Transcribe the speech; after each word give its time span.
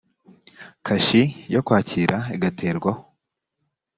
kashi 0.85 1.21
yo 1.53 1.61
kwakira 1.65 2.17
igaterwaho 2.35 3.01